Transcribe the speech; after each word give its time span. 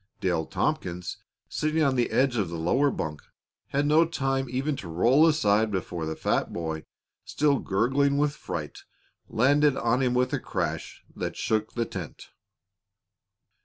Dale 0.19 0.47
Tompkins, 0.47 1.17
sitting 1.47 1.83
on 1.83 1.95
the 1.95 2.09
edge 2.09 2.35
of 2.35 2.49
the 2.49 2.57
lower 2.57 2.89
bunk, 2.89 3.21
had 3.67 3.85
no 3.85 4.03
time 4.03 4.49
even 4.49 4.75
to 4.77 4.87
roll 4.87 5.27
aside 5.27 5.69
before 5.69 6.07
the 6.07 6.15
fat 6.15 6.51
boy, 6.51 6.85
still 7.23 7.59
gurgling 7.59 8.17
with 8.17 8.33
fright, 8.33 8.79
landed 9.29 9.77
on 9.77 10.01
him 10.01 10.15
with 10.15 10.33
a 10.33 10.39
crash 10.39 11.03
that 11.15 11.37
shook 11.37 11.73
the 11.73 11.85
tent. 11.85 12.29